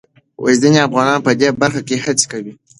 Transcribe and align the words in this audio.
ځينې 0.61 0.79
افغانان 0.87 1.19
په 1.25 1.31
دې 1.39 1.49
برخه 1.61 1.81
کې 1.87 2.03
هڅې 2.05 2.25
کوي. 2.31 2.53